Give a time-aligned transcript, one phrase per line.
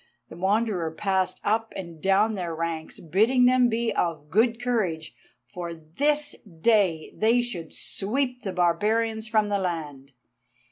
[0.29, 5.13] The Wanderer passed up and down their ranks, bidding them be of good courage,
[5.53, 10.11] for this day they should sweep the barbarians from the land.